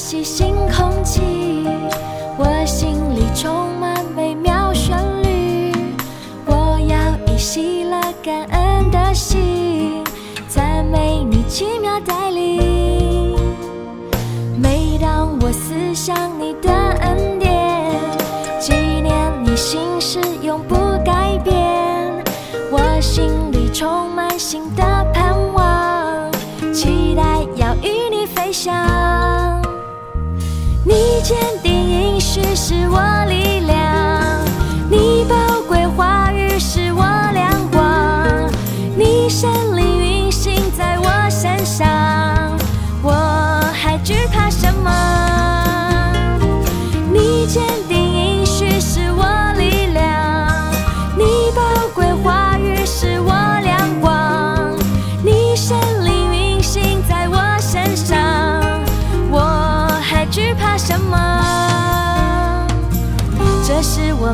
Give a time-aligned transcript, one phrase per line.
[0.00, 1.20] 吸新空气
[2.38, 5.70] 我心里充满美妙旋律
[6.46, 6.96] 我要
[7.26, 10.02] 以喜乐感恩的心
[10.48, 13.36] 赞美你奇妙带领。
[14.56, 17.94] 每当我思想你的恩典
[18.58, 19.14] 纪念
[19.44, 20.89] 你心事永不
[31.30, 33.19] 坚定，也许是我。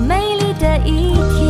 [0.01, 1.46] 美丽的一天。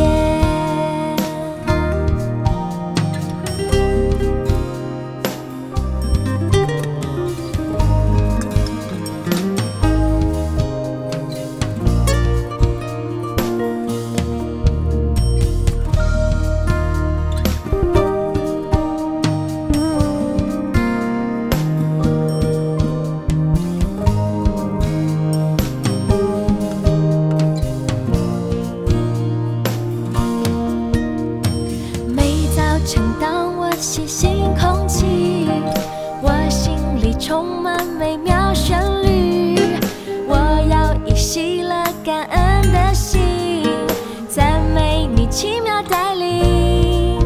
[45.37, 47.19] 奇妙带领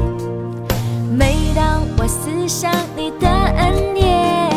[1.17, 4.51] 每当我思想你的恩典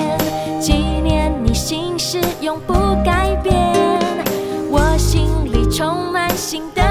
[0.60, 2.72] 纪念你心事永不
[3.04, 3.54] 改变
[4.69, 6.84] 我心里充满新的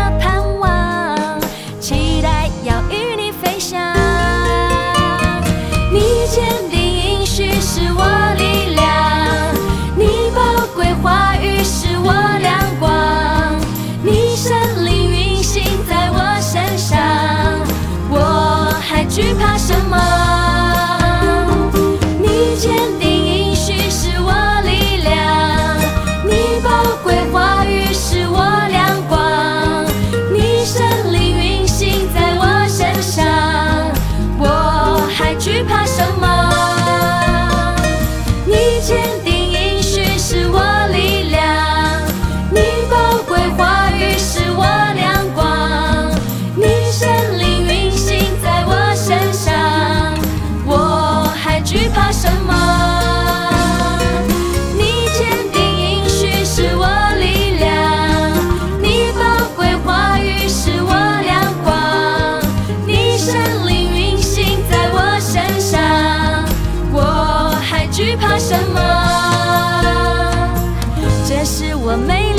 [71.98, 72.33] 没有。